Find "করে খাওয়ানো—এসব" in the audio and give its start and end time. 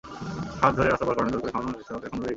1.43-1.91